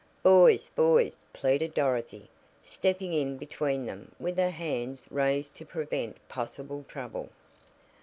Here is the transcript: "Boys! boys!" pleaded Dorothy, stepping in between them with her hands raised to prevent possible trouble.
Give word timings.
"Boys! 0.23 0.71
boys!" 0.75 1.23
pleaded 1.31 1.75
Dorothy, 1.75 2.27
stepping 2.63 3.13
in 3.13 3.37
between 3.37 3.85
them 3.85 4.11
with 4.19 4.35
her 4.37 4.49
hands 4.49 5.05
raised 5.11 5.55
to 5.57 5.63
prevent 5.63 6.17
possible 6.27 6.83
trouble. 6.87 7.29